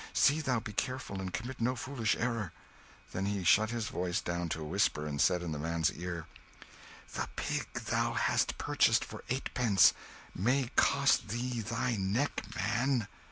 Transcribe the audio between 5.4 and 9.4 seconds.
in the man's ear "the pig thou hast purchased for